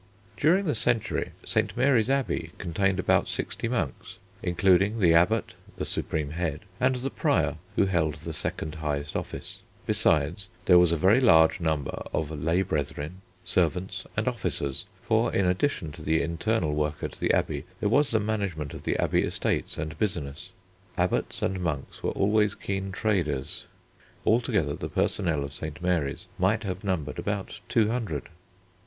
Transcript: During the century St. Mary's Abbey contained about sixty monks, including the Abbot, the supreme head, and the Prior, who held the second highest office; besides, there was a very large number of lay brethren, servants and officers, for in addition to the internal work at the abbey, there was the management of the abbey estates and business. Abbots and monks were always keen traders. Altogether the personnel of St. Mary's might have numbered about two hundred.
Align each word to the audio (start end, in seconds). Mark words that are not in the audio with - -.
During 0.35 0.65
the 0.65 0.73
century 0.73 1.31
St. 1.45 1.77
Mary's 1.77 2.09
Abbey 2.09 2.53
contained 2.57 2.97
about 2.97 3.27
sixty 3.27 3.67
monks, 3.67 4.17
including 4.41 4.99
the 4.99 5.13
Abbot, 5.13 5.53
the 5.75 5.85
supreme 5.85 6.31
head, 6.31 6.61
and 6.79 6.95
the 6.95 7.11
Prior, 7.11 7.57
who 7.75 7.85
held 7.85 8.15
the 8.15 8.33
second 8.33 8.73
highest 8.81 9.15
office; 9.15 9.59
besides, 9.85 10.49
there 10.65 10.79
was 10.79 10.91
a 10.91 10.97
very 10.97 11.21
large 11.21 11.59
number 11.59 12.01
of 12.11 12.31
lay 12.31 12.63
brethren, 12.63 13.21
servants 13.45 14.07
and 14.17 14.27
officers, 14.27 14.85
for 15.03 15.31
in 15.31 15.45
addition 15.45 15.91
to 15.91 16.01
the 16.01 16.23
internal 16.23 16.73
work 16.73 17.03
at 17.03 17.11
the 17.19 17.31
abbey, 17.31 17.65
there 17.79 17.87
was 17.87 18.09
the 18.09 18.19
management 18.19 18.73
of 18.73 18.81
the 18.81 18.97
abbey 18.97 19.21
estates 19.21 19.77
and 19.77 19.99
business. 19.99 20.49
Abbots 20.97 21.43
and 21.43 21.59
monks 21.61 22.01
were 22.01 22.09
always 22.13 22.55
keen 22.55 22.91
traders. 22.91 23.67
Altogether 24.25 24.73
the 24.73 24.89
personnel 24.89 25.43
of 25.43 25.53
St. 25.53 25.79
Mary's 25.79 26.27
might 26.39 26.63
have 26.63 26.83
numbered 26.83 27.19
about 27.19 27.59
two 27.69 27.91
hundred. 27.91 28.29